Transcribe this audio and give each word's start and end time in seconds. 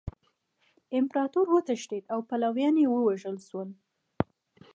امپراطور 0.99 1.45
وتښتید 1.51 2.03
او 2.13 2.19
پلویان 2.29 2.75
یې 2.81 2.87
ووژل 2.89 3.37
شول. 3.47 3.69